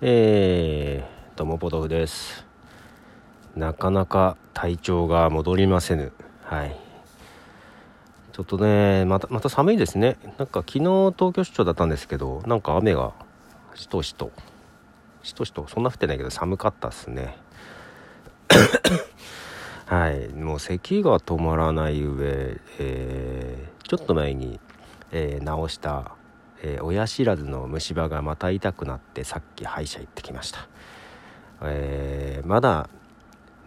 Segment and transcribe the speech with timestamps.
[0.00, 2.46] えー、どうもポトフです。
[3.56, 6.12] なかなか体調が戻りませぬ。
[6.44, 6.76] はい。
[8.30, 10.16] ちょっとねまたまた寒いですね。
[10.38, 13.12] なんか昨日東京出張だったんですけどなんか雨が
[13.74, 14.30] しとしと。
[15.24, 15.66] しとしと。
[15.66, 17.36] そんな降ってないけど寒かったっすね。
[19.86, 20.28] はい。
[20.28, 24.60] もう咳が止まらない上、えー、ちょっと前に、
[25.10, 26.12] えー、直した
[26.62, 30.68] えー、親知らずの虫歯がまた痛くなってさっき歯医者行ってきました、
[31.62, 32.88] えー、まだ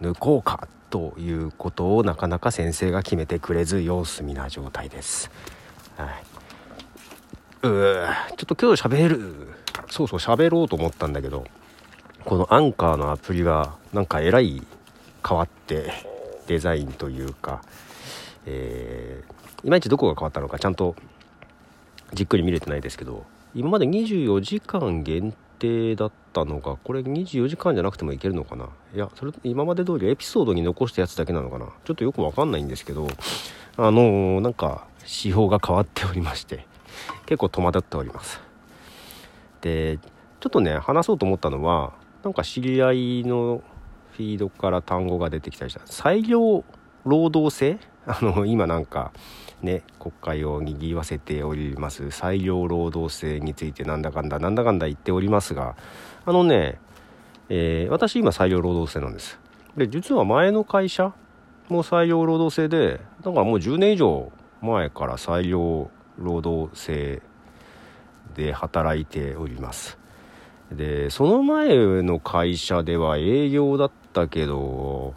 [0.00, 5.30] 抜こうかということをなかなか先生が決めてくれず様子見な状態です。
[5.96, 6.24] はい。
[7.62, 9.48] うーちょっと今日喋る。
[9.88, 11.44] そうそう喋ろうと思ったんだけど
[12.24, 14.62] このアンカーのアプリがなんかえらい
[15.26, 15.92] 変わって
[16.46, 17.62] デザインというか、
[18.46, 20.94] えー、いまいちどこが変わったのかちゃんと
[22.12, 28.68] じっくり見れてないですけど今まで24時間限定だったのがこれ24時間じゃなくてもいけるのかな？
[28.94, 31.66] いやそれ今まで通りエピソードに残したやつだけなのかな？
[31.84, 33.08] ちょっとよくわかんないんですけど
[33.76, 36.66] あのー、なんか仕様が変わっておりまして
[37.26, 38.40] 結構戸惑っております。
[39.60, 39.98] で
[40.40, 41.92] ちょっとね話そうと思ったのは
[42.24, 43.62] なんか知り合いの
[44.12, 45.80] フィードから単語が出てきたりした。
[45.86, 46.64] 裁量
[47.04, 47.78] 労働制？
[48.06, 49.12] あの今なんか
[49.62, 52.10] ね国会をにぎわせております。
[52.10, 55.76] 裁量労働制についてなんだかんだなんだかんだ言っておりますが
[56.24, 56.80] あのね、
[57.48, 59.38] えー、私今裁量労働制なんです。
[59.76, 61.12] で実は前の会社
[61.68, 67.22] も裁量労働制でだからもう10年以上前から裁量労働制
[68.34, 69.98] で働いております。
[70.70, 75.14] でその前の会社では営業だったけど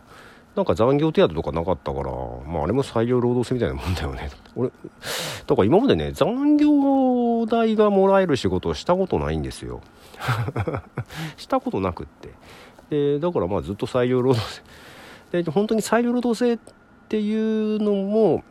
[0.55, 4.29] なんか残業手当とかなかったから、まああれも裁量労働制みたいなもんだよね。
[4.55, 9.81] 俺、だから今までね、残業代がもらえる仕事をしたことないんですよ。
[11.35, 12.29] したことなくって。
[12.89, 14.53] で、だからまあずっと裁量労働
[15.31, 15.43] 制。
[15.43, 16.59] で、本当に裁量労働制っ
[17.09, 18.43] ていうのも、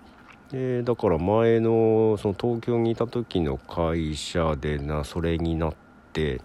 [0.52, 5.74] えー、だから前のその東京にいた時の会社でな、それになっ
[6.12, 6.42] て、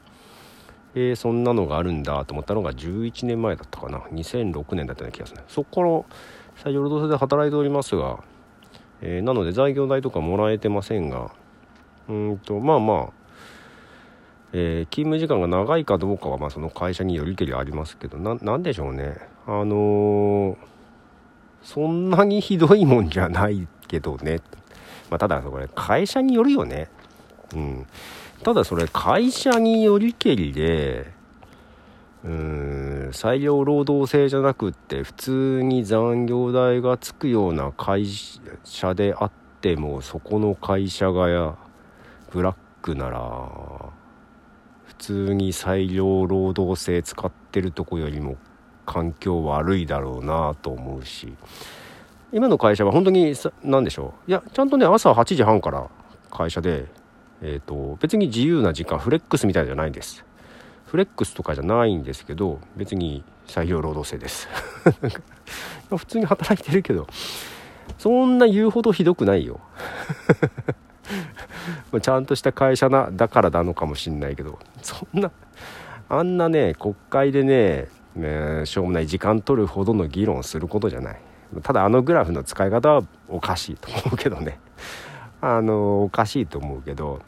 [0.96, 4.00] えー、そんなのがあるんだと思ったのが11年前だったかな。
[4.12, 8.24] 2006年だったような気がするそこから採用労働制で働いておりますが、
[9.02, 11.32] えー、なので在業代とかもらえてませんが
[12.10, 13.14] うんとまあまあ、
[14.52, 19.18] えー、勤務時間が長いかどうかはまあその会社によりけりありますけど何でしょうね。
[19.46, 20.58] あの
[21.64, 24.40] そんなにひどいもんじゃないけどね、
[25.10, 26.90] まあ、ただこれ会社によるよね。
[27.54, 27.88] うん。
[28.44, 31.12] ただそれ会社によりけりで
[32.24, 38.06] うーん裁量労働制じゃなくって普通に残業代がつくような会
[38.64, 41.56] 社であってもそこの会社がや
[42.32, 43.20] ブラックなら
[44.86, 48.38] 普通に裁量労働制使ってるとこよりも
[48.86, 51.34] 環境悪いだろうなと思うし。
[52.32, 53.34] 今の会社は本当に
[53.64, 54.30] 何でしょう？
[54.30, 55.90] いやちゃんとね朝8時半から
[56.30, 56.86] 会社で
[57.42, 60.26] えーと、別に自由な時間フレックスみたいじゃないです。
[60.86, 64.50] フレックスとかじゃないんですけど別に採用労働制です。
[65.96, 67.08] 普通に働いてるけど
[67.98, 69.60] そんな言うほどひどくないよ。
[72.02, 75.32] ちゃんとした会社なだからなのかもしんないけどそんな
[76.08, 81.22] あんなね国会でねねしょうもない時間取るほどの議論することじゃない。
[81.64, 84.60] ただあのグラフの使い方はおかしいと思うけどね。
[85.42, 87.22] あのおかしいと思うけど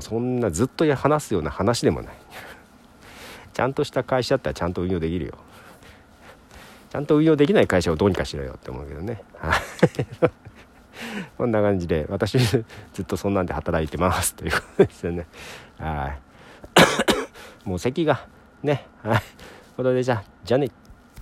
[0.00, 2.14] そんなずっと話すような話でもない。
[3.52, 5.34] ちゃんとした会社だったらちゃんと運用できるよ。
[6.90, 9.22] ちゃんと運用できない会社をどうにかしろよって思うけどね。
[11.38, 12.64] こんな感じで私ず
[13.02, 15.26] っとそんなんで働いてますということですよね。
[15.78, 16.14] は
[17.64, 17.66] い。
[17.68, 18.26] もう席が
[18.62, 19.22] ねはい。
[19.76, 20.70] ことでじゃあじゃあね。